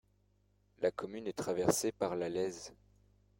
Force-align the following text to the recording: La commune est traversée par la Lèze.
La 0.79 0.89
commune 0.89 1.27
est 1.27 1.33
traversée 1.37 1.91
par 1.91 2.15
la 2.15 2.27
Lèze. 2.27 2.73